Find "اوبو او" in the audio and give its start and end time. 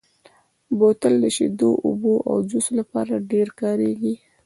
1.87-2.35